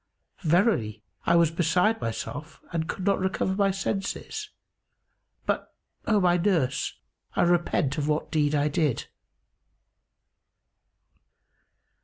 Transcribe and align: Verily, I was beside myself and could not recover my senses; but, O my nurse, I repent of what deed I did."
Verily, 0.41 1.03
I 1.27 1.35
was 1.35 1.51
beside 1.51 2.01
myself 2.01 2.59
and 2.73 2.89
could 2.89 3.05
not 3.05 3.19
recover 3.19 3.53
my 3.53 3.69
senses; 3.69 4.49
but, 5.45 5.75
O 6.07 6.19
my 6.19 6.37
nurse, 6.37 6.97
I 7.35 7.43
repent 7.43 7.99
of 7.99 8.07
what 8.07 8.31
deed 8.31 8.55
I 8.55 8.67
did." 8.67 9.05